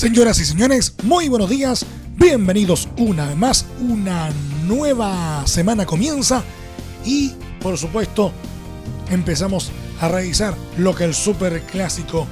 [0.00, 1.84] Señoras y señores, muy buenos días.
[2.16, 3.66] Bienvenidos una vez más.
[3.86, 4.30] Una
[4.66, 6.42] nueva semana comienza
[7.04, 8.32] y, por supuesto,
[9.10, 9.70] empezamos
[10.00, 12.26] a revisar lo que el Super Clásico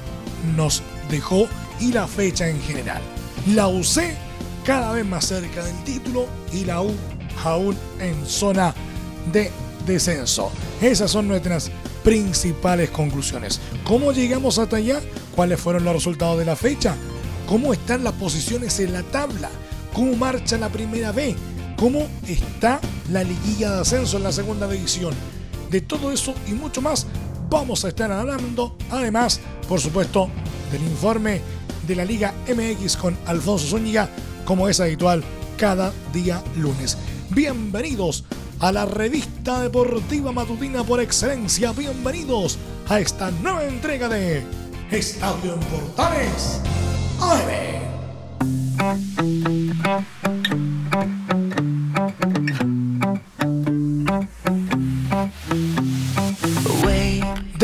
[0.55, 1.47] nos dejó
[1.79, 3.03] y la fecha en general.
[3.45, 4.15] La UC
[4.65, 6.91] cada vez más cerca del título y la U
[7.43, 8.73] aún en zona
[9.31, 9.51] de
[9.85, 10.51] descenso.
[10.81, 11.69] Esas son nuestras
[12.03, 13.61] principales conclusiones.
[13.83, 15.01] ¿Cómo llegamos hasta allá?
[15.35, 16.95] ¿Cuáles fueron los resultados de la fecha?
[17.49, 19.49] Cómo están las posiciones en la tabla,
[19.91, 21.35] cómo marcha la primera B,
[21.79, 22.79] cómo está
[23.11, 25.15] la liguilla de ascenso en la segunda división.
[25.71, 27.07] De todo eso y mucho más
[27.49, 30.29] vamos a estar hablando, además, por supuesto,
[30.71, 31.41] del informe
[31.87, 34.07] de la Liga MX con Alfonso Zúñiga,
[34.45, 35.23] como es habitual
[35.57, 36.99] cada día lunes.
[37.31, 38.25] Bienvenidos
[38.59, 41.71] a la revista deportiva matutina por excelencia.
[41.71, 44.43] Bienvenidos a esta nueva entrega de
[44.91, 46.61] Estadio en Portales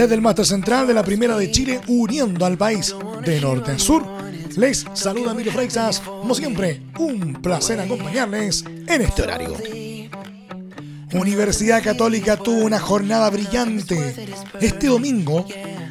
[0.05, 3.79] desde el máster central de la Primera de Chile, uniendo al país de norte a
[3.79, 4.05] sur,
[4.55, 5.99] les saluda Emilio Freixas.
[5.99, 9.55] Como siempre, un placer acompañarles en este horario.
[11.11, 14.27] Universidad Católica tuvo una jornada brillante.
[14.61, 15.43] Este domingo,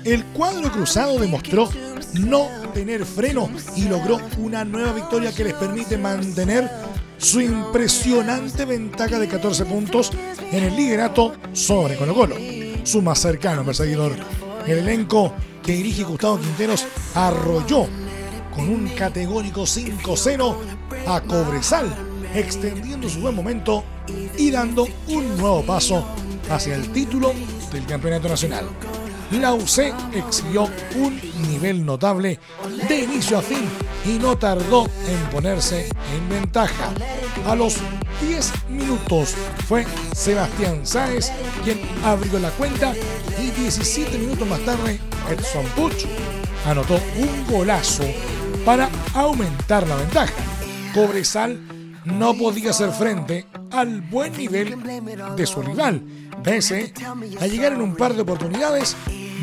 [0.05, 1.69] el cuadro cruzado demostró
[2.15, 6.71] no tener freno y logró una nueva victoria que les permite mantener
[7.19, 10.13] su impresionante ventaja de 14 puntos
[10.53, 12.37] en el liderato sobre Colo Colo,
[12.85, 14.13] su más cercano perseguidor.
[14.67, 17.87] El elenco que dirige Gustavo Quinteros arrolló
[18.55, 20.57] con un categórico 5-0
[21.07, 21.93] a Cobresal,
[22.35, 23.85] extendiendo su buen momento
[24.37, 26.07] y dando un nuevo paso
[26.51, 27.33] hacia el título
[27.73, 28.69] del Campeonato Nacional
[29.33, 32.39] la UC exhibió un nivel notable
[32.89, 33.69] de inicio a fin
[34.05, 36.93] y no tardó en ponerse en ventaja.
[37.47, 37.77] A los
[38.27, 39.35] 10 minutos
[39.67, 41.31] fue Sebastián Sáez
[41.65, 42.95] quien abrió la cuenta
[43.39, 46.07] y 17 minutos más tarde Edson Puch
[46.67, 48.05] anotó un golazo
[48.65, 50.33] para aumentar la ventaja.
[50.95, 51.59] Cobresal
[52.05, 54.77] no podía hacer frente al buen nivel
[55.37, 56.03] de su rival,
[56.43, 56.93] pese
[57.41, 58.97] a llegar en un par de oportunidades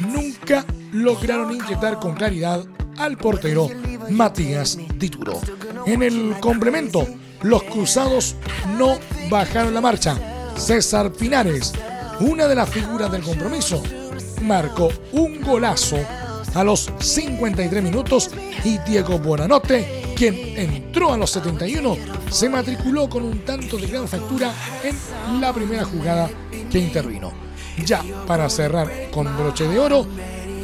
[0.08, 2.64] nunca lograron inyectar con claridad
[2.98, 3.70] al portero
[4.10, 5.40] Matías Dituro.
[5.86, 7.08] En el complemento,
[7.42, 8.36] los cruzados
[8.78, 8.98] no
[9.30, 10.18] bajaron la marcha.
[10.56, 11.74] César Pinares,
[12.20, 13.82] una de las figuras del compromiso,
[14.42, 15.98] marcó un golazo
[16.54, 18.30] a los 53 minutos
[18.64, 21.98] y Diego Buenanote, quien entró a los 71,
[22.30, 26.30] se matriculó con un tanto de gran factura en la primera jugada
[26.70, 27.32] que intervino.
[27.84, 30.06] Ya para cerrar con broche de oro,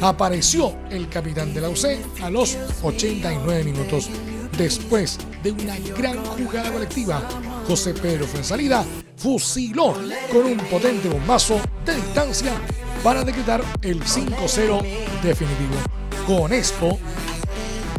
[0.00, 4.08] apareció el capitán de la UC a los 89 minutos.
[4.56, 7.20] Después de una gran jugada colectiva,
[7.66, 8.84] José Pedro Fuensalida
[9.16, 9.94] fusiló
[10.32, 12.52] con un potente bombazo de distancia
[13.02, 14.84] para decretar el 5-0
[15.20, 15.74] definitivo.
[16.28, 16.96] Con esto,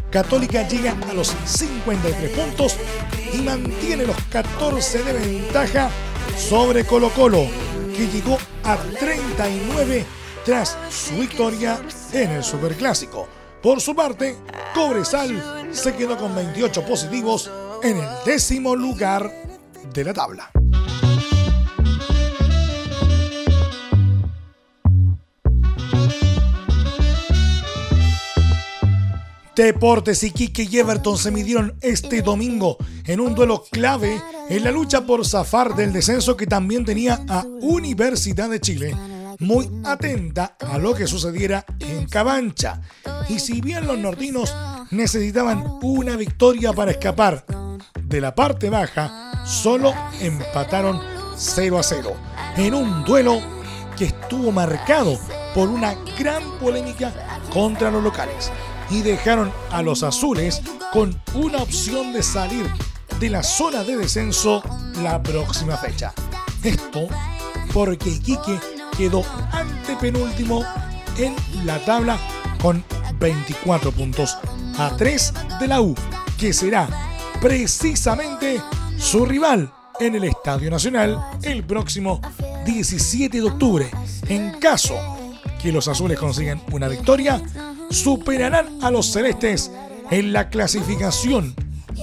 [0.09, 2.77] Católica llega a los 53 puntos
[3.33, 5.91] y mantiene los 14 de ventaja
[6.35, 7.45] sobre Colo Colo,
[7.95, 10.05] que llegó a 39
[10.45, 11.79] tras su victoria
[12.11, 13.27] en el Superclásico.
[13.61, 14.37] Por su parte,
[14.73, 17.51] Cobresal se quedó con 28 positivos
[17.83, 19.31] en el décimo lugar
[19.93, 20.49] de la tabla.
[29.59, 35.05] Deportes Iquique y Everton se midieron este domingo en un duelo clave en la lucha
[35.05, 38.95] por zafar del descenso que también tenía a Universidad de Chile
[39.39, 42.79] muy atenta a lo que sucediera en Cabancha.
[43.27, 44.55] Y si bien los nortinos
[44.91, 47.45] necesitaban una victoria para escapar
[48.01, 51.01] de la parte baja, solo empataron
[51.35, 52.13] 0 a 0
[52.55, 53.41] en un duelo
[53.97, 55.19] que estuvo marcado
[55.53, 57.13] por una gran polémica
[57.51, 58.49] contra los locales
[58.89, 62.65] y dejaron a los azules con una opción de salir
[63.19, 64.63] de la zona de descenso
[65.01, 66.13] la próxima fecha.
[66.63, 67.07] Esto
[67.73, 68.59] porque Iquique
[68.97, 70.63] quedó antepenúltimo
[71.17, 72.17] en la tabla
[72.61, 72.83] con
[73.19, 74.37] 24 puntos
[74.77, 75.95] a 3 de la U,
[76.37, 76.87] que será
[77.41, 78.61] precisamente
[78.97, 82.21] su rival en el Estadio Nacional el próximo
[82.65, 83.89] 17 de octubre.
[84.27, 84.95] En caso
[85.61, 87.41] que los azules consigan una victoria,
[87.89, 89.71] superarán a los celestes
[90.11, 91.55] en la clasificación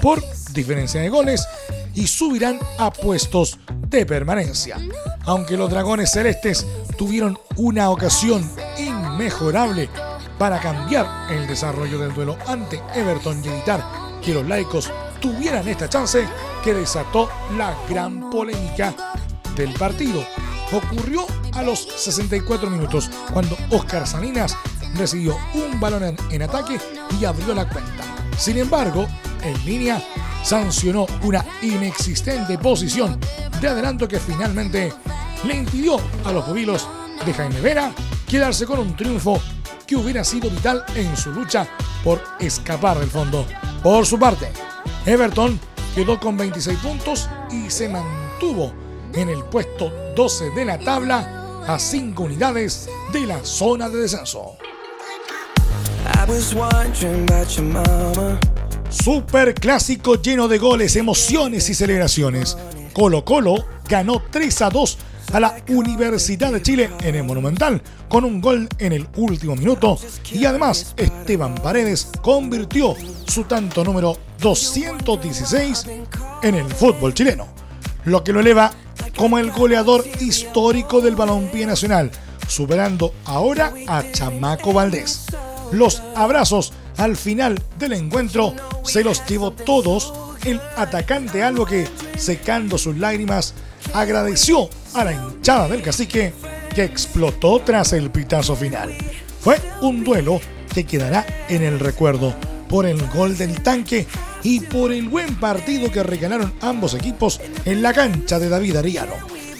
[0.03, 0.23] por
[0.53, 1.47] diferencia de goles
[1.94, 4.79] y subirán a puestos de permanencia.
[5.25, 6.67] Aunque los dragones celestes
[6.97, 8.49] tuvieron una ocasión
[8.79, 9.88] inmejorable
[10.38, 13.83] para cambiar el desarrollo del duelo ante Everton y evitar
[14.23, 14.91] que los laicos
[15.21, 16.27] tuvieran esta chance
[16.62, 18.94] que desató la gran polémica
[19.56, 20.23] del partido.
[20.73, 24.56] Ocurrió a los 64 minutos cuando Oscar Salinas
[24.97, 26.79] recibió un balón en, ataque
[27.21, 28.05] y abrió la cuenta.
[28.39, 29.07] Sin embargo,
[29.43, 30.03] en línea
[30.43, 33.19] sancionó una inexistente posición
[33.61, 34.93] de adelanto que finalmente
[35.45, 36.89] le impidió a los pubilos
[37.25, 37.93] de Jaime Vera
[38.29, 39.41] quedarse con un triunfo
[39.87, 41.67] que hubiera sido vital en su lucha
[42.03, 43.47] por escapar del fondo.
[43.83, 44.49] Por su parte,
[45.05, 45.59] Everton
[45.95, 48.73] quedó con 26 puntos y se mantuvo
[49.15, 54.57] en el puesto 12 de la tabla a 5 unidades de la zona de descenso.
[58.91, 62.56] Super clásico lleno de goles, emociones y celebraciones.
[62.93, 64.99] Colo Colo ganó 3 a 2
[65.32, 69.99] a la Universidad de Chile en el Monumental con un gol en el último minuto
[70.32, 72.94] y además Esteban Paredes convirtió
[73.26, 75.87] su tanto número 216
[76.43, 77.49] en el fútbol chileno,
[78.05, 78.70] lo que lo eleva
[79.17, 82.11] como el goleador histórico del balompié nacional,
[82.47, 85.26] superando ahora a Chamaco Valdés.
[85.73, 88.55] Los abrazos al final del encuentro
[88.85, 90.13] se los llevó todos
[90.45, 91.87] el atacante algo que,
[92.17, 93.55] secando sus lágrimas,
[93.93, 96.33] agradeció a la hinchada del cacique
[96.75, 98.95] que explotó tras el pitazo final.
[99.41, 100.41] Fue un duelo
[100.73, 102.35] que quedará en el recuerdo
[102.69, 104.07] por el gol del tanque
[104.43, 109.15] y por el buen partido que regalaron ambos equipos en la cancha de David Ariano.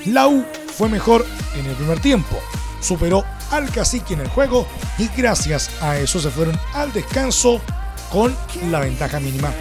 [0.07, 0.45] La U
[0.77, 1.27] fue mejor
[1.59, 2.37] en el primer tiempo,
[2.81, 4.67] superó al cacique en el juego
[4.99, 7.61] y gracias a eso se fueron al descanso
[8.11, 8.35] con
[8.71, 9.53] la ventaja mínima.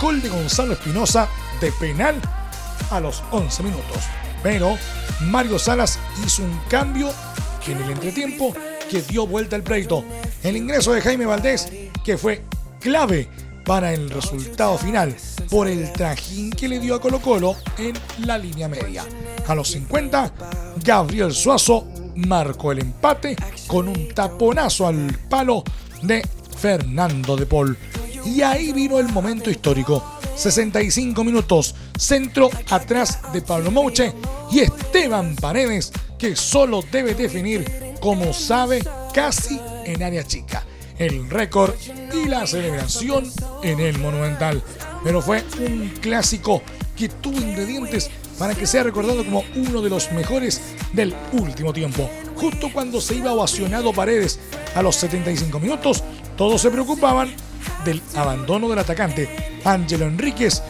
[0.00, 1.28] Gol de Gonzalo Espinosa
[1.60, 2.20] de penal
[2.90, 3.98] a los 11 minutos.
[4.42, 4.76] Pero
[5.20, 7.10] Mario Salas hizo un cambio
[7.66, 8.54] en el entretiempo
[8.90, 10.04] que dio vuelta al pleito.
[10.42, 11.68] El ingreso de Jaime Valdés,
[12.04, 12.42] que fue
[12.80, 13.28] clave
[13.64, 15.16] para el resultado final
[15.50, 17.94] por el trajín que le dio a Colo Colo en
[18.26, 19.04] la línea media.
[19.46, 20.32] A los 50,
[20.84, 25.64] Gabriel Suazo marcó el empate con un taponazo al palo
[26.02, 26.22] de
[26.56, 27.76] Fernando de Paul.
[28.24, 30.02] Y ahí vino el momento histórico.
[30.36, 34.12] 65 minutos, centro atrás de Pablo Mouche
[34.50, 38.82] y Esteban Paredes, que solo debe definir como sabe
[39.12, 40.64] casi en área chica.
[40.98, 41.74] El récord
[42.14, 43.30] y la celebración
[43.62, 44.62] en el Monumental.
[45.02, 46.62] Pero fue un clásico
[46.96, 50.60] que tuvo ingredientes para que sea recordado como uno de los mejores
[50.92, 52.10] del último tiempo.
[52.36, 54.40] Justo cuando se iba ovacionado Paredes
[54.74, 56.02] a los 75 minutos,
[56.36, 57.34] todos se preocupaban
[57.84, 59.60] del abandono del atacante.
[59.64, 60.62] Ángelo Enríquez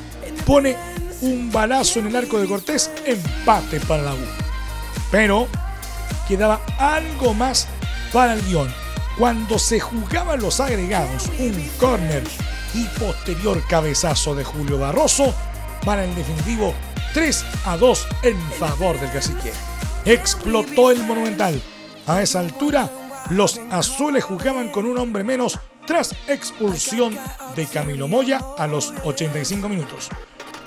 [0.47, 0.77] pone
[1.23, 4.19] un balazo en el arco de Cortés, empate para la U.
[5.11, 5.49] Pero
[6.29, 7.67] quedaba algo más
[8.13, 8.73] para el guion.
[9.19, 12.25] Cuando se jugaban los agregados, un córner
[12.75, 15.33] y posterior cabezazo de Julio Barroso
[15.85, 16.75] para el definitivo
[17.15, 19.53] 3 a 2 en favor del cacique.
[20.05, 21.63] Explotó el Monumental.
[22.07, 22.91] A esa altura,
[23.31, 27.17] los azules jugaban con un hombre menos tras expulsión
[27.55, 30.09] de Camilo Moya a los 85 minutos.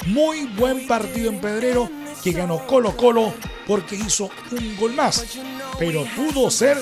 [0.06, 1.90] Muy buen partido en Pedrero
[2.24, 3.34] que ganó Colo Colo
[3.68, 5.38] porque hizo un gol más,
[5.78, 6.78] pero pudo ser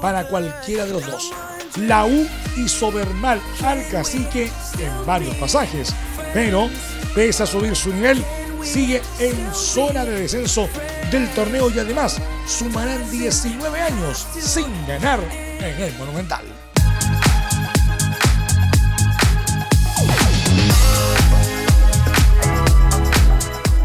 [0.00, 1.30] para cualquiera de los dos.
[1.76, 5.94] La U hizo ver mal al cacique en varios pasajes,
[6.32, 6.70] pero
[7.14, 8.24] pese a subir su nivel,
[8.62, 10.68] sigue en zona de descenso
[11.10, 15.20] del torneo y además sumarán 19 años sin ganar
[15.58, 16.44] en el Monumental.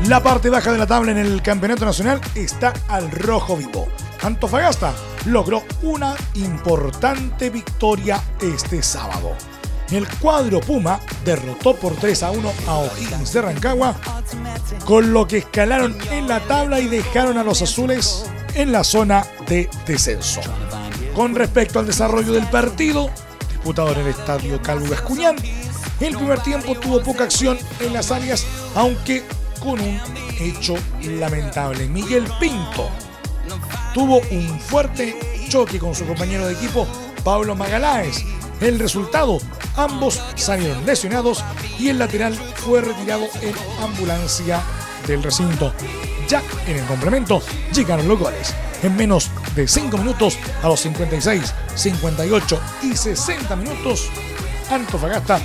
[0.08, 3.88] La parte baja de la tabla en el campeonato nacional está al rojo vivo.
[4.22, 4.94] Antofagasta
[5.26, 9.36] logró una importante victoria este sábado.
[9.92, 13.96] El cuadro Puma derrotó por 3 a 1 a O'Higgins de Rancagua,
[14.84, 18.26] con lo que escalaron en la tabla y dejaron a los azules
[18.56, 20.42] en la zona de descenso.
[21.14, 23.10] Con respecto al desarrollo del partido,
[23.50, 25.36] disputado en el estadio Calvo Gascuñán,
[26.00, 29.24] el primer tiempo tuvo poca acción en las áreas, aunque
[29.60, 30.00] con un
[30.40, 31.88] hecho lamentable.
[31.88, 32.90] Miguel Pinto
[33.94, 36.88] tuvo un fuerte choque con su compañero de equipo,
[37.24, 38.26] Pablo Magaláes,
[38.62, 39.40] el resultado,
[39.76, 41.44] ambos salieron lesionados
[41.78, 44.62] y el lateral fue retirado en ambulancia
[45.08, 45.74] del recinto.
[46.28, 47.42] Ya en el complemento
[47.74, 48.54] llegaron los goles.
[48.84, 54.10] En menos de 5 minutos, a los 56, 58 y 60 minutos,
[54.70, 55.40] Antofagasta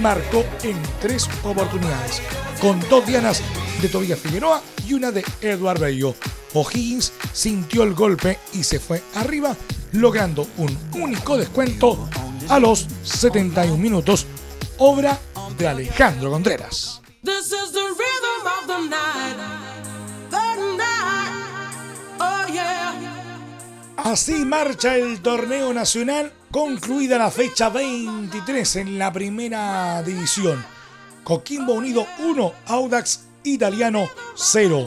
[0.00, 2.22] marcó en tres oportunidades,
[2.60, 3.42] con dos dianas
[3.80, 6.14] de Tobias Figueroa y una de Eduard Bello.
[6.54, 9.56] O'Higgins sintió el golpe y se fue arriba,
[9.92, 12.08] logrando un único descuento
[12.48, 14.26] a los 71 minutos,
[14.78, 15.18] obra
[15.56, 17.00] de Alejandro Contreras.
[23.96, 30.64] Así marcha el torneo nacional, concluida la fecha 23 en la primera división.
[31.24, 34.86] Coquimbo Unido 1, Audax Italiano 0.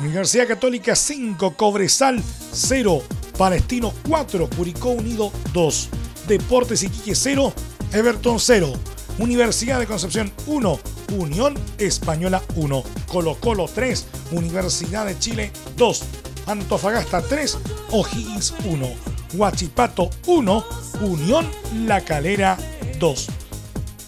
[0.00, 2.22] Universidad Católica 5, Cobresal
[2.52, 3.02] 0,
[3.36, 5.88] Palestino 4, Curicó Unido 2,
[6.26, 7.52] Deportes Iquique 0,
[7.92, 8.72] Everton 0,
[9.18, 10.80] Universidad de Concepción 1,
[11.18, 16.02] Unión Española 1, Colo Colo 3, Universidad de Chile 2,
[16.46, 17.58] Antofagasta 3,
[17.90, 18.88] O'Higgins 1,
[19.34, 20.64] Huachipato 1,
[21.02, 21.48] Unión
[21.86, 22.58] La Calera
[22.98, 23.26] 2.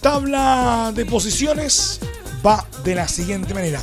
[0.01, 2.01] Tabla de posiciones
[2.45, 3.83] va de la siguiente manera.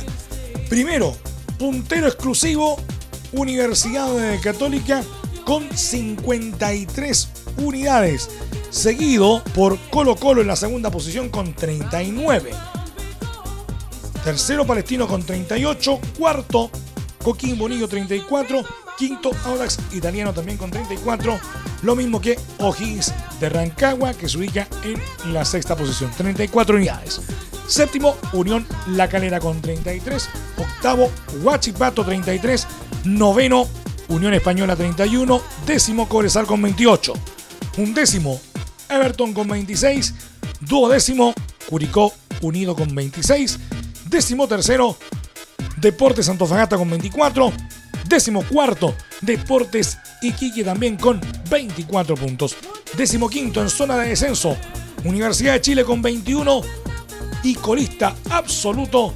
[0.68, 1.16] Primero,
[1.58, 2.76] puntero exclusivo,
[3.32, 4.10] Universidad
[4.42, 5.02] Católica
[5.44, 8.30] con 53 unidades,
[8.70, 12.50] seguido por Colo Colo en la segunda posición con 39.
[14.22, 16.70] Tercero Palestino con 38, cuarto
[17.22, 18.64] Coquimbo Unido 34,
[18.98, 21.38] quinto Audax Italiano también con 34,
[21.82, 27.20] lo mismo que O'Higgins de Rancagua que se ubica en la sexta posición, 34 unidades.
[27.66, 30.28] Séptimo, Unión La Calera con 33.
[30.58, 31.10] Octavo,
[31.42, 32.66] Huachipato 33.
[33.04, 33.66] Noveno,
[34.08, 35.40] Unión Española 31.
[35.66, 37.14] Décimo, Cobresal con 28.
[37.76, 38.40] Undécimo,
[38.88, 40.14] Everton con 26.
[40.60, 41.34] Duodécimo,
[41.68, 43.58] Curicó Unido con 26.
[44.08, 44.96] Décimo tercero,
[45.76, 47.52] Deportes Antofagasta con 24.
[48.06, 52.56] Décimo cuarto, Deportes Iquique también con 24 puntos.
[52.96, 54.56] Décimo quinto en zona de descenso,
[55.04, 56.62] Universidad de Chile con 21.
[57.42, 59.14] Y colista absoluto,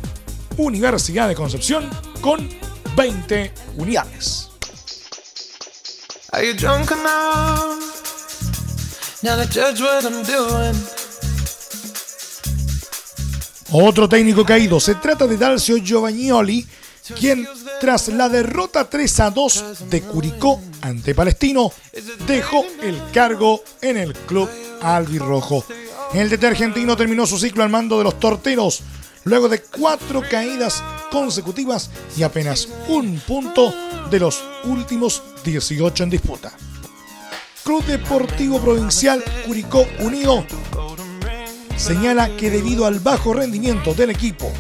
[0.56, 1.88] Universidad de Concepción
[2.20, 2.48] con
[2.96, 4.50] 20 unidades.
[13.70, 16.66] Otro técnico caído, se trata de Dalcio Giovagnoli,
[17.18, 17.46] quien
[17.80, 21.72] tras la derrota 3 a 2 de Curicó ante Palestino,
[22.26, 24.48] dejó el cargo en el club
[24.80, 25.64] albirrojo.
[26.14, 28.82] El DT argentino terminó su ciclo al mando de los torteros,
[29.25, 33.75] luego de cuatro caídas consecutivas y apenas un punto
[34.10, 36.52] de los últimos 18 en disputa.
[37.68, 40.42] Club Deportivo Provincial Curicó Unido
[41.76, 44.50] señala que debido al bajo rendimiento del equipo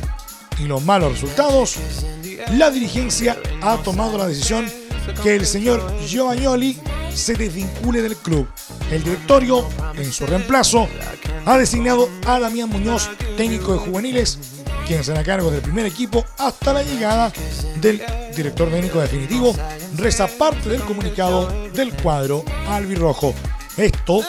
[0.58, 1.76] y los malos resultados,
[2.52, 4.66] la dirigencia ha tomado la decisión
[5.22, 6.76] que el señor Giovagnoli
[7.14, 8.46] se desvincule del club.
[8.90, 10.86] El directorio, en su reemplazo,
[11.46, 14.38] ha designado a Damián Muñoz, técnico de juveniles,
[14.86, 17.32] quien será cargo del primer equipo hasta la llegada
[17.80, 18.02] del
[18.36, 19.54] director técnico definitivo,
[19.96, 23.34] reza parte del comunicado del cuadro albirrojo.
[23.76, 24.20] Esto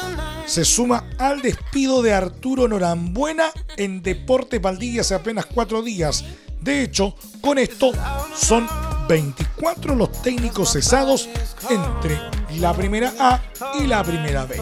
[0.46, 6.26] se suma al despido de Arturo Norambuena en Deporte Valdivia hace apenas cuatro días.
[6.62, 7.92] De hecho, con esto
[8.36, 8.68] son
[9.08, 11.30] 24 los técnicos cesados
[11.70, 12.20] entre
[12.60, 13.42] la primera A
[13.80, 14.62] y la primera B.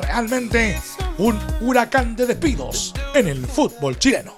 [0.00, 0.80] Realmente
[1.18, 4.34] un huracán de despidos en el fútbol chileno.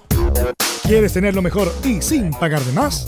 [0.83, 3.07] ¿Quieres tener lo mejor y sin pagar de más?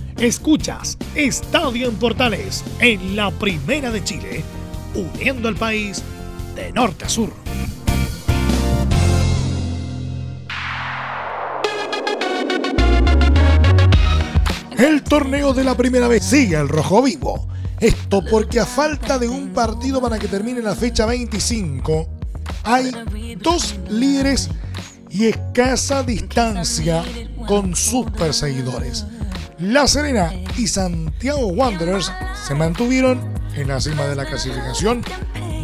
[0.21, 4.43] Escuchas Estadio en Portales en la Primera de Chile,
[4.93, 6.03] uniendo al país
[6.55, 7.33] de norte a sur.
[14.77, 17.47] El torneo de la primera vez sigue el rojo vivo.
[17.79, 22.07] Esto porque a falta de un partido para que termine la fecha 25,
[22.65, 22.91] hay
[23.39, 24.51] dos líderes
[25.09, 27.03] y escasa distancia
[27.47, 29.07] con sus perseguidores.
[29.61, 32.11] La Serena y Santiago Wanderers
[32.47, 33.21] se mantuvieron
[33.55, 35.03] en la cima de la clasificación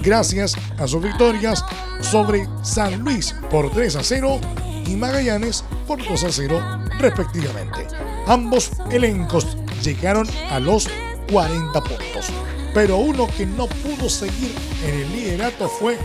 [0.03, 1.65] gracias a sus victorias
[2.01, 4.39] sobre San Luis por 3 a 0
[4.85, 7.87] y Magallanes por 2 a 0 respectivamente.
[8.27, 10.87] Ambos elencos llegaron a los
[11.31, 12.27] 40 puntos,
[12.75, 14.53] pero uno que no pudo seguir
[14.85, 15.97] en el liderato fue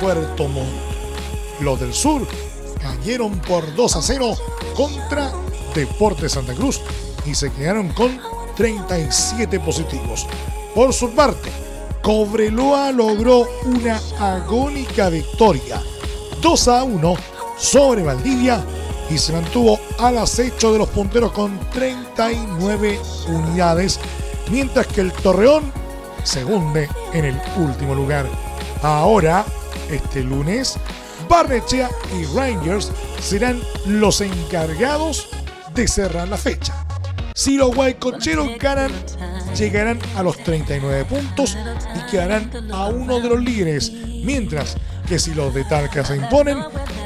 [0.00, 0.72] Puerto Montt.
[1.60, 2.26] Los del sur
[2.80, 4.34] cayeron por 2 a 0
[4.74, 5.30] contra
[5.74, 6.80] Deportes Santa Cruz
[7.26, 8.18] y se quedaron con
[8.56, 10.26] 37 positivos.
[10.74, 11.50] Por su parte,
[12.02, 15.80] Cobreloa logró una agónica victoria
[16.40, 17.14] 2 a 1
[17.56, 18.62] sobre Valdivia
[19.10, 23.98] y se mantuvo al acecho de los punteros con 39 unidades,
[24.50, 25.72] mientras que el Torreón
[26.22, 28.26] se hunde en el último lugar.
[28.82, 29.44] Ahora,
[29.90, 30.76] este lunes,
[31.28, 35.28] Barnechea y Rangers serán los encargados
[35.74, 36.83] de cerrar la fecha.
[37.44, 38.90] Si los guaycocheros ganan,
[39.54, 41.58] llegarán a los 39 puntos
[41.94, 46.56] y quedarán a uno de los líderes, mientras que si los de Talca se imponen,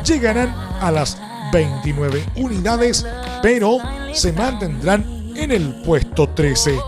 [0.04, 1.20] llegarán a las
[1.52, 3.04] 29 unidades,
[3.42, 3.78] pero
[4.12, 5.04] se mantendrán
[5.34, 6.78] en el puesto 13.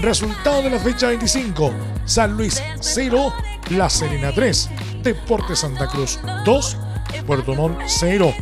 [0.00, 1.72] Resultado de la fecha 25,
[2.04, 3.34] San Luis 0,
[3.70, 4.70] La Serena 3,
[5.02, 6.76] Deportes Santa Cruz 2,
[7.26, 8.32] Puerto Montt 0,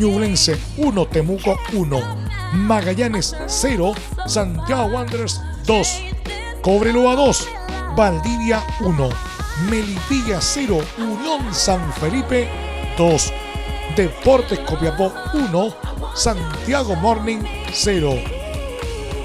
[0.00, 2.23] Ñublense 1, Temuco 1,
[2.54, 3.94] Magallanes 0,
[4.26, 6.02] Santiago Wanderers 2,
[6.62, 7.48] Cobreloa 2,
[7.96, 9.08] Valdivia 1,
[9.70, 12.48] Melipilla 0, Unión San Felipe
[12.96, 13.32] 2,
[13.96, 15.74] Deportes Copiapó 1,
[16.14, 17.40] Santiago Morning
[17.72, 18.14] 0.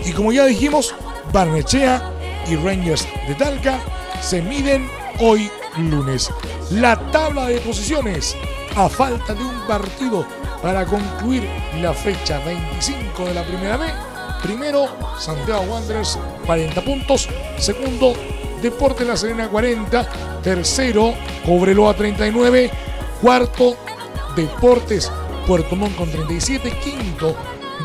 [0.05, 0.95] Y como ya dijimos,
[1.31, 2.11] Barnechea
[2.47, 3.79] y Rangers de Talca
[4.21, 4.89] se miden
[5.19, 6.31] hoy lunes.
[6.71, 8.35] La tabla de posiciones,
[8.75, 10.25] a falta de un partido
[10.61, 11.47] para concluir
[11.81, 13.85] la fecha 25 de la primera B.
[14.43, 14.87] Primero,
[15.19, 17.27] Santiago Wanderers 40 puntos.
[17.57, 18.13] Segundo,
[18.61, 20.41] Deportes La Serena 40.
[20.41, 21.13] Tercero,
[21.45, 22.71] Cobreloa 39.
[23.21, 23.75] Cuarto,
[24.35, 25.11] Deportes
[25.45, 26.71] Puerto Montt con 37.
[26.79, 27.35] Quinto,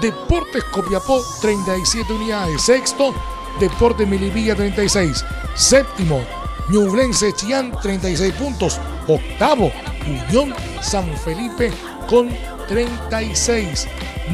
[0.01, 2.63] Deportes Copiapó 37 unidades.
[2.63, 3.15] Sexto,
[3.59, 5.25] Deportes Milivilla 36.
[5.55, 6.21] Séptimo,
[6.69, 8.81] Ñublense Chián 36 puntos.
[9.07, 9.71] Octavo,
[10.07, 11.73] Unión San Felipe
[12.09, 12.29] con
[12.69, 13.87] 36.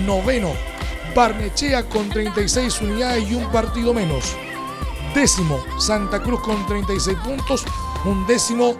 [0.06, 0.52] Noveno,
[1.14, 4.36] Barnechea con 36 unidades y un partido menos.
[5.14, 7.64] Décimo, Santa Cruz con 36 puntos.
[8.04, 8.76] Un décimo,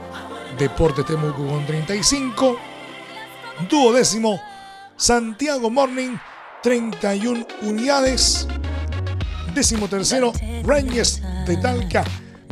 [0.59, 2.71] Deportes Temuco con 35
[3.69, 4.41] duodécimo,
[4.97, 6.17] Santiago Morning,
[6.63, 8.47] 31 unidades.
[9.55, 10.33] Décimo tercero,
[10.65, 12.05] Rangers de Talca,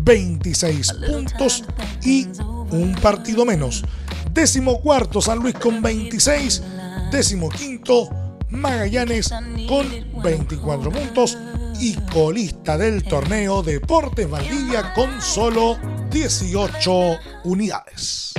[0.03, 1.64] 26 puntos
[2.03, 2.27] y
[2.70, 3.85] un partido menos.
[4.38, 6.62] Décimo cuarto, San Luis con 26.
[7.11, 8.09] Décimo quinto,
[8.51, 9.31] Magallanes
[9.66, 9.88] con
[10.22, 11.37] 24 puntos.
[11.81, 15.77] Y colista del torneo Deportes Valdivia con solo
[16.12, 18.33] 18 unidades.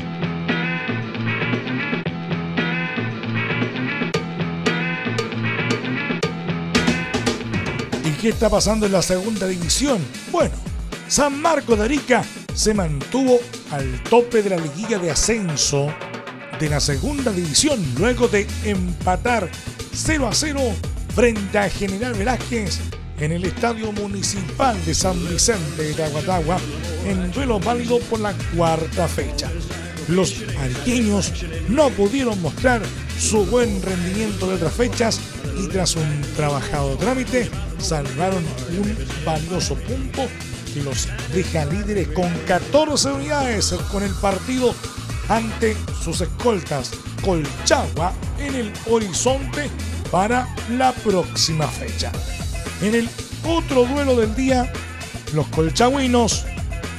[8.22, 9.98] qué está pasando en la segunda división?
[10.32, 10.56] Bueno,
[11.08, 12.26] San Marcos de Arica
[12.60, 13.40] se mantuvo
[13.72, 15.88] al tope de la liguilla de ascenso
[16.60, 19.50] de la segunda división luego de empatar
[19.94, 20.60] 0 a 0
[21.16, 22.80] frente a General Velázquez
[23.18, 26.58] en el Estadio Municipal de San Vicente de Aguatagua
[27.06, 29.50] en duelo válido por la cuarta fecha.
[30.10, 31.32] Los ariqueños
[31.70, 32.82] no pudieron mostrar
[33.18, 35.22] su buen rendimiento de otras fechas
[35.58, 38.44] y tras un trabajado trámite salvaron
[38.78, 40.28] un valioso punto
[40.80, 44.74] los deja líderes con 14 unidades con el partido
[45.28, 46.92] ante sus escoltas
[47.24, 49.70] Colchagua en el horizonte
[50.12, 52.12] para la próxima fecha.
[52.82, 53.10] En el
[53.46, 54.72] otro duelo del día,
[55.34, 56.46] los colchagüinos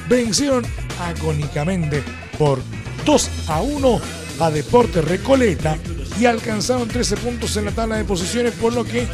[0.07, 0.65] vencieron
[0.99, 2.03] agónicamente
[2.37, 2.61] por
[3.05, 4.01] 2 a 1
[4.39, 5.77] a Deportes Recoleta
[6.19, 9.07] y alcanzaron 13 puntos en la tabla de posiciones, por lo que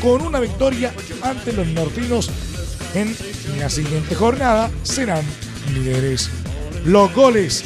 [0.00, 2.30] con una victoria ante los nortinos
[2.94, 3.14] en
[3.58, 5.24] la siguiente jornada serán
[5.72, 6.30] líderes.
[6.84, 7.64] Los goles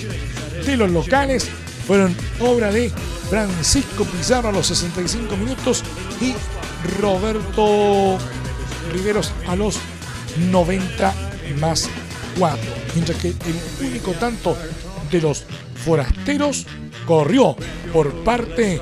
[0.64, 1.48] de los locales
[1.86, 2.90] fueron obra de
[3.28, 5.82] Francisco Pizarro a los 65 minutos
[6.20, 6.34] y
[7.00, 8.18] Roberto
[8.92, 9.78] Riveros a los
[10.50, 11.14] 90
[11.60, 11.88] más
[12.38, 12.58] 4.
[12.94, 14.56] Mientras que el único tanto
[15.10, 15.44] de los
[15.84, 16.66] forasteros
[17.06, 17.56] corrió
[17.92, 18.80] por parte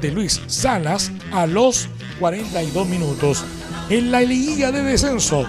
[0.00, 1.88] de Luis Salas a los
[2.20, 3.44] 42 minutos.
[3.88, 5.46] En la liguilla de descenso,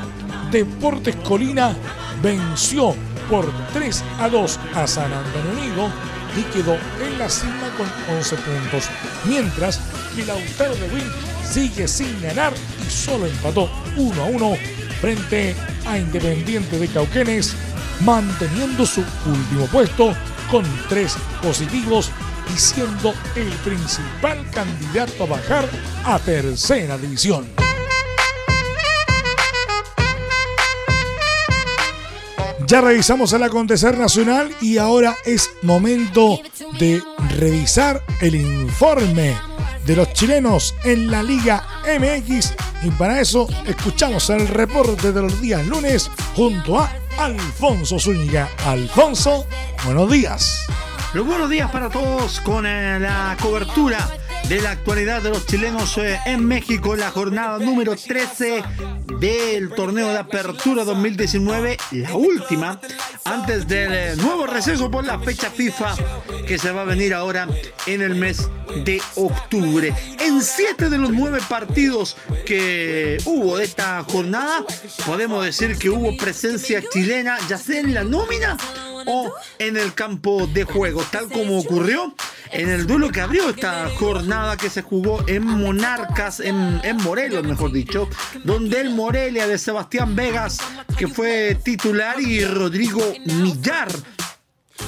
[0.54, 1.76] Deportes Colina
[2.22, 2.96] venció
[3.28, 5.90] por 3 a 2 a San Antonio Unido
[6.38, 8.88] y quedó en la cima con 11 puntos.
[9.26, 9.80] Mientras
[10.16, 11.12] que de Win
[11.44, 12.54] sigue sin ganar
[12.86, 14.58] y solo empató 1 a 1
[15.02, 15.56] frente
[15.88, 17.56] a Independiente de Cauquenes,
[18.02, 20.14] manteniendo su último puesto
[20.52, 22.12] con 3 positivos
[22.54, 25.68] y siendo el principal candidato a bajar
[26.06, 27.63] a tercera división.
[32.74, 36.40] Ya revisamos el acontecer nacional y ahora es momento
[36.80, 37.04] de
[37.38, 39.38] revisar el informe
[39.86, 45.40] de los chilenos en la Liga MX y para eso escuchamos el reporte de los
[45.40, 48.50] días lunes junto a Alfonso Zúñiga.
[48.66, 49.46] Alfonso,
[49.86, 50.66] buenos días.
[51.14, 54.00] Los buenos días para todos con eh, la cobertura
[54.50, 58.64] de la actualidad de los chilenos eh, en México, la jornada número 13
[59.20, 62.80] del torneo de apertura 2019, la última,
[63.24, 65.96] antes del eh, nuevo receso por la fecha FIFA
[66.46, 67.48] que se va a venir ahora
[67.86, 68.50] en el mes
[68.84, 69.94] de octubre.
[70.20, 74.66] En siete de los nueve partidos que hubo de esta jornada,
[75.06, 78.58] podemos decir que hubo presencia chilena, ya sea en la nómina
[79.06, 82.14] o en el campo de juego, tal como ocurrió
[82.54, 87.72] en el duelo que abrió esta jornada que se jugó en Monarcas, en, Morelos, mejor
[87.72, 88.10] dicho,
[88.44, 90.58] donde el Morelia de Sebastián Vegas,
[90.98, 93.90] que fue titular, y Rodrigo Millar,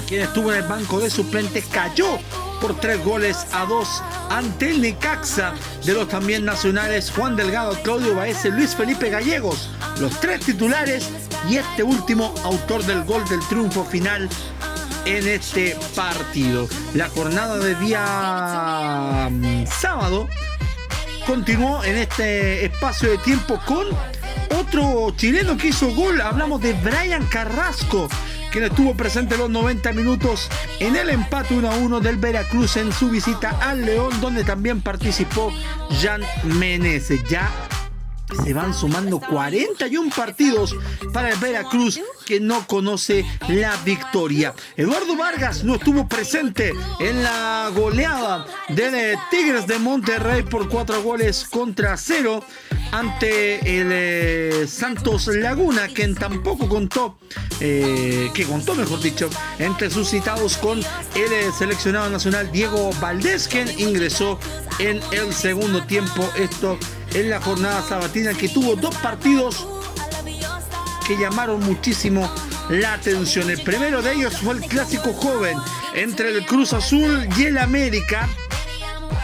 [0.07, 2.17] quien estuvo en el banco de suplentes, cayó
[2.59, 5.53] por tres goles a dos ante el Necaxa
[5.85, 11.07] de los también nacionales Juan Delgado, Claudio Baez, Luis Felipe Gallegos, los tres titulares
[11.49, 14.27] y este último autor del gol del triunfo final
[15.05, 16.67] en este partido.
[16.93, 20.27] La jornada de día mm, sábado
[21.25, 23.87] continuó en este espacio de tiempo con
[24.59, 26.21] otro chileno que hizo gol.
[26.21, 28.09] Hablamos de Brian Carrasco,
[28.51, 32.91] quien estuvo presente los 90 minutos en el empate 1 a 1 del Veracruz en
[32.91, 35.51] su visita al León, donde también participó
[36.01, 37.23] Jan Meneses.
[37.25, 37.51] Ya
[38.43, 40.75] se van sumando 41 partidos
[41.13, 44.53] para el Veracruz que no conoce la victoria.
[44.75, 51.45] Eduardo Vargas no estuvo presente en la goleada de Tigres de Monterrey por 4 goles
[51.49, 52.43] contra 0
[52.91, 57.17] ante el eh, Santos Laguna, quien tampoco contó,
[57.59, 63.47] eh, que contó mejor dicho, entre sus citados con el eh, seleccionado nacional Diego Valdés,
[63.47, 64.39] quien ingresó
[64.79, 66.29] en el segundo tiempo.
[66.37, 66.77] Esto
[67.15, 69.65] en la jornada sabatina que tuvo dos partidos
[71.07, 72.29] que llamaron muchísimo
[72.69, 73.49] la atención.
[73.49, 75.57] El primero de ellos fue el clásico joven
[75.93, 78.27] entre el Cruz Azul y el América.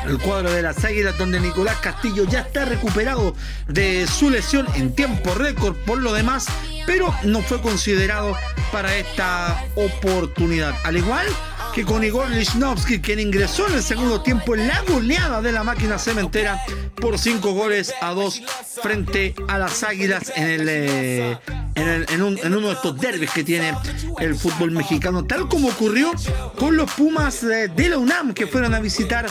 [0.06, 3.36] El cuadro de las Águilas donde Nicolás Castillo ya está recuperado
[3.68, 6.48] de su lesión en tiempo récord por lo demás,
[6.86, 8.36] pero no fue considerado
[8.72, 10.74] para esta oportunidad.
[10.86, 11.28] Al igual
[11.74, 15.64] que con Igor Lichnowsky, quien ingresó en el segundo tiempo en la goleada de la
[15.64, 16.62] máquina cementera
[16.96, 18.42] por cinco goles a dos
[18.82, 21.38] frente a las Águilas en, el, eh,
[21.76, 23.74] en, uno de estos derbis que tiene
[24.20, 26.12] el fútbol mexicano, tal como ocurrió
[26.58, 29.28] con los Pumas de la UNAM que fueron a visitar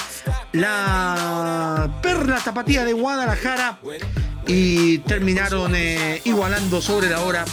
[0.53, 3.79] la Perla Tapatía de Guadalajara
[4.46, 7.44] y terminaron eh, igualando sobre la hora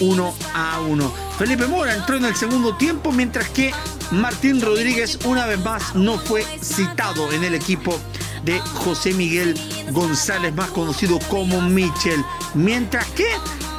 [0.00, 1.12] 1 a 1.
[1.38, 3.72] Felipe Mora entró en el segundo tiempo, mientras que
[4.10, 7.98] Martín Rodríguez una vez más no fue citado en el equipo
[8.44, 9.58] de José Miguel
[9.90, 12.24] González, más conocido como Michel.
[12.54, 13.26] Mientras que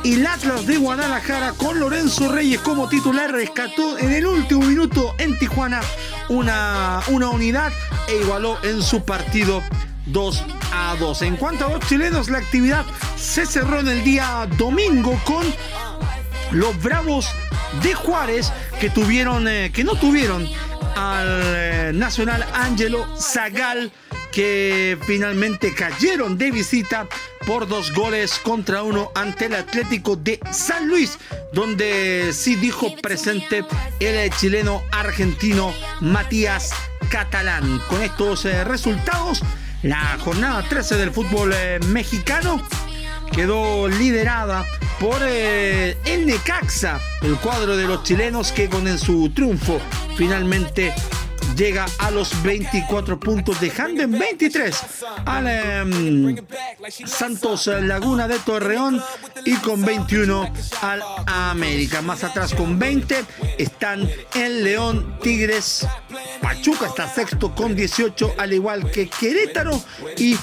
[0.04, 5.38] el Atlas de Guadalajara con Lorenzo Reyes como titular rescató en el último minuto en
[5.38, 5.82] Tijuana
[6.30, 7.72] una, una unidad
[8.08, 9.64] e igualó en su partido
[10.08, 11.22] 2 a 2.
[11.24, 12.86] En cuanto a los chilenos, la actividad
[13.18, 15.46] se cerró en el día domingo con
[16.56, 17.28] los Bravos
[17.84, 20.48] de Juárez que tuvieron, eh, que no tuvieron
[20.96, 23.92] al eh, Nacional Angelo Zagal
[24.32, 27.08] que finalmente cayeron de visita
[27.46, 31.18] por dos goles contra uno ante el Atlético de San Luis,
[31.54, 33.66] donde sí dijo presente
[34.00, 36.72] el chileno argentino Matías
[37.10, 37.80] catalán.
[37.90, 39.42] Con estos eh, resultados,
[39.84, 41.54] la jornada 13 del fútbol
[41.88, 42.62] mexicano
[43.34, 44.66] quedó liderada
[45.00, 49.80] por eh, el Necaxa, el cuadro de los chilenos que con su triunfo
[50.18, 50.94] finalmente
[51.56, 54.76] llega a los 24 puntos, dejando en 23
[55.26, 56.36] al em,
[57.06, 59.02] Santos Laguna de Torreón
[59.46, 62.02] y con 21 al América.
[62.02, 63.24] Más atrás con 20
[63.58, 65.88] están el León, Tigres,
[66.42, 69.82] Pachuca está sexto con 18, al igual que Querétaro
[70.18, 70.38] y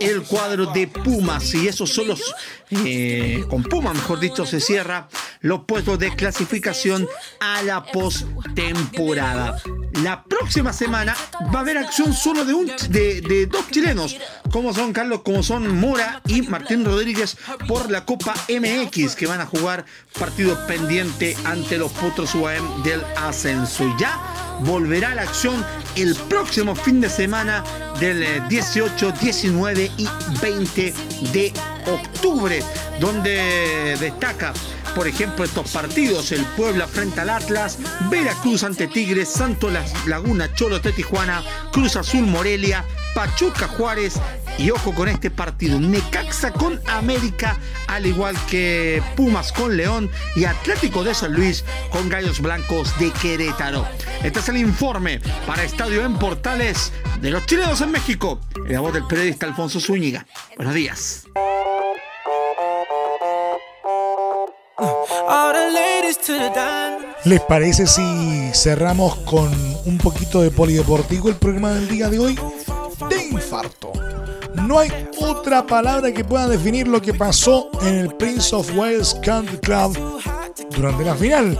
[0.00, 1.54] el cuadro de Pumas.
[1.54, 2.34] Y esos son los,
[2.70, 5.08] eh, con Pumas, mejor dicho, se cierra
[5.40, 7.08] los puestos de clasificación
[7.40, 9.60] a la postemporada.
[10.02, 11.16] La próxima semana
[11.54, 14.16] va a haber acción solo de, un, de, dos chilenos,
[14.50, 19.40] como son Carlos, como son Mora y Martín Rodríguez por la Copa MX, que van
[19.40, 19.84] a jugar
[20.18, 23.84] partido pendiente ante los Potros UAM del ascenso.
[23.84, 24.18] Y ya
[24.60, 25.64] volverá a la acción
[25.96, 27.64] el próximo fin de semana
[28.00, 30.08] del 18, eh, 19 y
[30.40, 30.94] 20
[31.32, 31.52] de
[31.86, 32.62] octubre,
[33.00, 34.52] donde destaca
[34.98, 37.78] por ejemplo, estos partidos, el Puebla frente al Atlas,
[38.10, 39.70] Veracruz ante Tigres, Santo
[40.06, 42.84] Laguna, Cholo de Tijuana, Cruz Azul Morelia,
[43.14, 44.14] Pachuca Juárez
[44.58, 47.56] y ojo con este partido, Necaxa con América,
[47.86, 53.12] al igual que Pumas con León y Atlético de San Luis con Gallos Blancos de
[53.12, 53.86] Querétaro.
[54.24, 58.40] Este es el informe para Estadio en Portales de los chilenos en México.
[58.66, 60.26] En la voz del periodista Alfonso Zúñiga.
[60.56, 61.28] Buenos días.
[67.24, 69.50] ¿Les parece si cerramos con
[69.84, 72.38] un poquito de polideportivo el programa del día de hoy?
[73.10, 73.92] De infarto.
[74.66, 79.14] No hay otra palabra que pueda definir lo que pasó en el Prince of Wales
[79.22, 79.98] Country Club
[80.74, 81.58] durante la final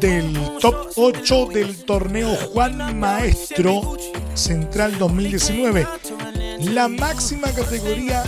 [0.00, 3.96] del top 8 del torneo Juan Maestro
[4.34, 5.86] Central 2019,
[6.60, 8.24] la máxima categoría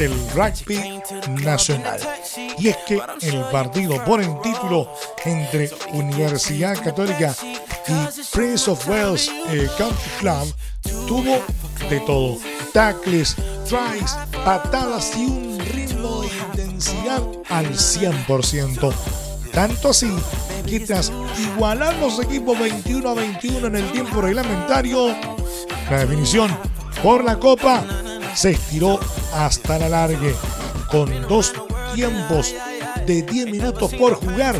[0.00, 1.02] del rugby
[1.42, 2.00] nacional.
[2.58, 4.90] Y es que el partido por el título
[5.26, 7.36] entre Universidad Católica
[7.86, 10.54] y Prince of Wales eh, Country Club
[11.06, 11.44] tuvo
[11.90, 12.38] de todo.
[12.72, 13.36] Tackles,
[13.68, 18.94] tries, patadas y un ritmo de intensidad al 100%.
[19.52, 20.10] Tanto así
[20.66, 25.08] que tras igualar los equipos 21 a 21 en el tiempo reglamentario,
[25.90, 26.56] la definición
[27.02, 27.84] por la Copa
[28.34, 28.98] se estiró
[29.34, 30.34] hasta la largue
[30.90, 31.52] con dos
[31.94, 32.54] tiempos
[33.06, 34.56] de 10 minutos por jugar.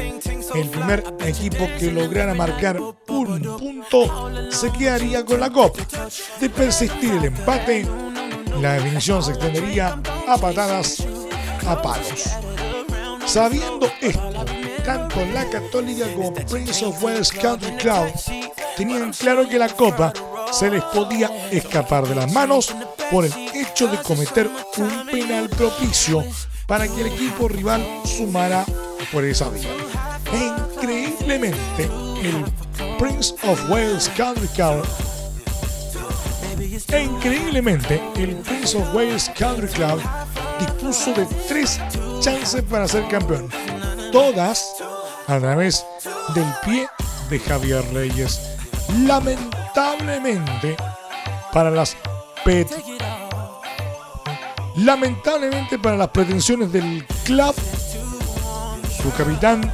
[0.55, 5.81] El primer equipo que lograra marcar un punto se quedaría con la copa.
[6.41, 7.87] De persistir el empate,
[8.61, 11.05] la definición se extendería a patadas
[11.67, 12.31] a palos.
[13.27, 14.45] Sabiendo esto,
[14.85, 18.09] tanto la Católica como Prince of Wales Country Club
[18.77, 20.13] tenían claro que la copa
[20.51, 22.75] se les podía escapar de las manos
[23.11, 26.25] por el hecho de cometer un penal propicio
[26.67, 28.65] para que el equipo rival sumara
[29.13, 29.69] por esa vía.
[30.33, 31.91] E increíblemente,
[32.23, 32.45] el
[32.99, 34.85] Prince of Wales Country Club
[36.93, 40.01] e increíblemente, el Prince of Wales Country Club
[40.59, 41.81] dispuso de tres
[42.21, 43.49] chances para ser campeón.
[44.13, 44.75] Todas
[45.27, 45.87] a través
[46.35, 46.89] del pie
[47.29, 48.41] de Javier Reyes.
[49.07, 49.60] Lamentablemente,
[51.53, 51.97] para las
[54.77, 57.55] Lamentablemente para las pretensiones del club,
[59.03, 59.73] su capitán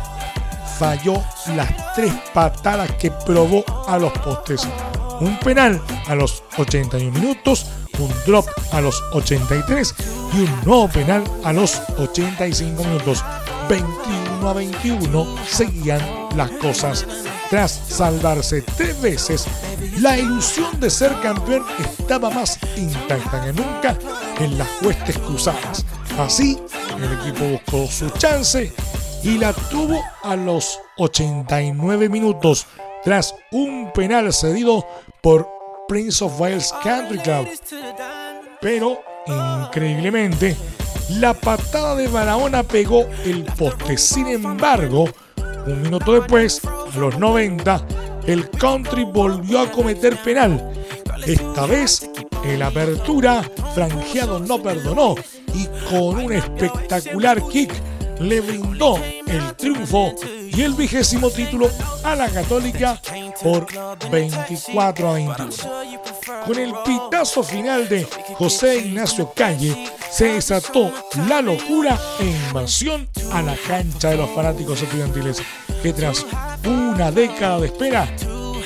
[0.79, 1.23] falló
[1.55, 4.67] las tres patadas que probó a los postes.
[5.21, 7.67] Un penal a los 81 minutos,
[7.99, 9.95] un drop a los 83
[10.35, 13.25] y un nuevo penal a los 85 minutos.
[13.69, 16.01] 21 a 21 seguían
[16.37, 17.07] las cosas.
[17.51, 19.47] Tras salvarse tres veces,
[20.01, 23.99] la ilusión de ser campeón estaba más intacta que nunca
[24.39, 25.85] en las huestes cruzadas.
[26.19, 26.59] Así,
[26.97, 28.73] el equipo buscó su chance
[29.23, 32.67] y la tuvo a los 89 minutos
[33.05, 34.87] tras un penal cedido
[35.21, 35.49] por
[35.89, 37.49] Prince of Wales Country Club.
[38.61, 40.57] Pero, increíblemente,
[41.11, 43.97] la patada de Barahona pegó el poste.
[43.97, 45.09] Sin embargo,
[45.66, 47.87] un minuto después, a los 90,
[48.27, 50.73] el country volvió a cometer penal.
[51.27, 52.11] Esta vez,
[52.45, 53.42] el apertura,
[53.75, 55.14] franjeado no perdonó
[55.55, 57.73] y con un espectacular kick
[58.21, 60.14] le brindó el triunfo
[60.57, 61.69] y el vigésimo título
[62.03, 62.99] a la Católica
[63.42, 63.66] por
[64.11, 65.49] 24 a 21.
[66.47, 69.77] Con el pitazo final de José Ignacio Calle,
[70.11, 70.90] se desató
[71.29, 75.42] la locura e invasión a la cancha de los fanáticos estudiantiles,
[75.83, 76.25] que tras
[76.64, 78.09] una década de espera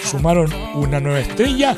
[0.05, 1.75] sumaron una nueva estrella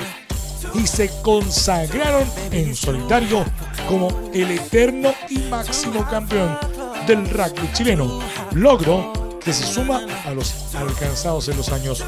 [0.75, 3.47] y se consagraron en solitario
[3.89, 6.59] como el eterno y máximo campeón
[7.07, 8.21] del rugby chileno,
[8.53, 12.05] logro que se suma a los alcanzados en los años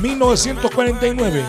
[0.00, 1.44] 1949,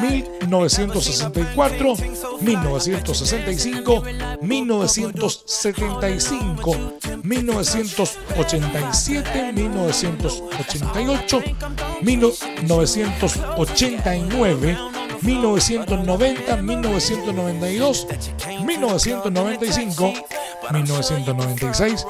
[0.00, 1.94] 1964,
[2.40, 4.02] 1965,
[4.40, 6.82] 1975,
[7.22, 11.42] 1987, 1988,
[12.02, 14.78] 1989,
[15.22, 18.06] 1990, 1992,
[18.64, 20.12] 1995,
[20.70, 22.06] 1996,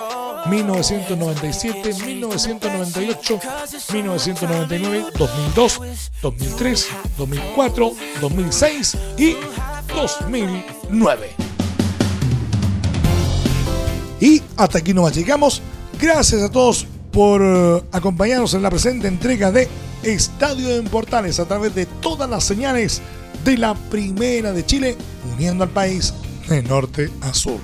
[0.51, 3.41] 1997, 1998,
[3.93, 5.81] 1999, 2002,
[6.23, 9.37] 2003, 2004, 2006 y
[9.95, 11.31] 2009.
[14.21, 15.63] Y hasta aquí nos llegamos.
[16.01, 19.69] Gracias a todos por eh, acompañarnos en la presente entrega de
[20.03, 23.03] Estadio en Portales a través de todas las señales
[23.45, 24.97] de la Primera de Chile,
[25.35, 26.15] uniendo al país
[26.49, 27.59] de norte a sur.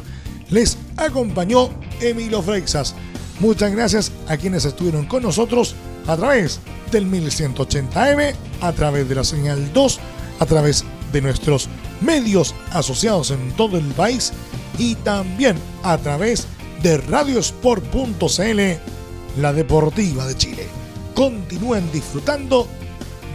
[0.50, 2.94] Les acompañó Emilio Freixas.
[3.40, 5.74] Muchas gracias a quienes estuvieron con nosotros
[6.06, 6.60] a través
[6.92, 10.00] del 1180M, a través de la señal 2,
[10.38, 11.68] a través de nuestros
[12.00, 14.32] medios asociados en todo el país
[14.78, 16.46] y también a través
[16.82, 20.66] de radiosport.cl, la deportiva de Chile.
[21.14, 22.68] Continúen disfrutando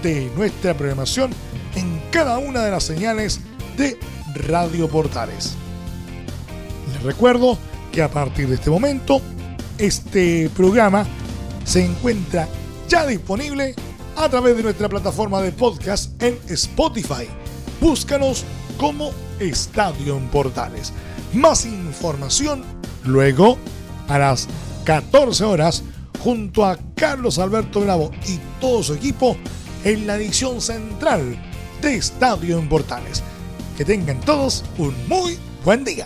[0.04, 1.32] de nuestra programación
[1.76, 3.40] en cada una de las señales
[3.78, 3.98] de
[4.48, 5.59] Radio Portales.
[7.04, 7.58] Recuerdo
[7.92, 9.22] que a partir de este momento,
[9.78, 11.06] este programa
[11.64, 12.48] se encuentra
[12.88, 13.76] ya disponible
[14.16, 17.28] a través de nuestra plataforma de podcast en Spotify.
[17.80, 18.44] Búscanos
[18.78, 20.92] como Estadio en Portales.
[21.34, 22.64] Más información
[23.06, 23.58] luego
[24.08, 24.48] a las
[24.84, 25.84] 14 horas
[26.20, 29.38] junto a Carlos Alberto Bravo y todo su equipo
[29.84, 31.40] en la edición central
[31.82, 33.24] de Estadio en Portales.
[33.78, 36.06] Que tengan todos un muy buen día.